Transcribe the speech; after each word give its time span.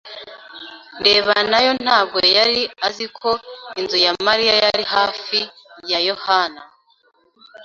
ndeba 0.99 1.35
nayo 1.51 1.71
ntabwo 1.83 2.17
yari 2.37 2.61
azi 2.87 3.05
ko 3.19 3.29
inzu 3.79 3.97
ya 4.05 4.11
Mariya 4.25 4.53
yari 4.63 4.83
hafi 4.93 5.39
ya 5.91 5.99
Yohana. 6.09 6.61